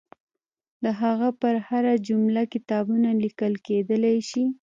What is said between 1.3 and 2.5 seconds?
پر هره جمله